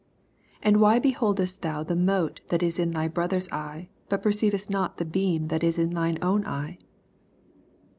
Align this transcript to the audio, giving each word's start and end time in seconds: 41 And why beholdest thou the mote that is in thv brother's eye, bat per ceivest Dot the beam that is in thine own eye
41 0.63 0.67
And 0.73 0.81
why 0.81 0.97
beholdest 0.99 1.61
thou 1.61 1.83
the 1.83 1.95
mote 1.95 2.41
that 2.49 2.63
is 2.63 2.79
in 2.79 2.91
thv 2.93 3.13
brother's 3.13 3.47
eye, 3.49 3.87
bat 4.09 4.23
per 4.23 4.31
ceivest 4.31 4.69
Dot 4.71 4.97
the 4.97 5.05
beam 5.05 5.49
that 5.49 5.63
is 5.63 5.77
in 5.77 5.91
thine 5.91 6.17
own 6.23 6.43
eye 6.47 6.79